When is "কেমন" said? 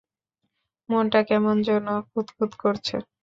1.23-1.55